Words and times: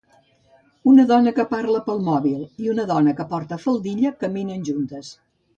Una 0.91 1.05
dona 1.11 1.33
que 1.39 1.45
parla 1.51 1.83
pel 1.91 2.01
mòbil 2.09 2.41
i 2.65 2.73
una 2.73 2.87
dona 2.95 3.15
que 3.21 3.29
porta 3.35 3.63
faldilla 3.67 4.17
caminen 4.25 4.69
juntes. 4.73 5.17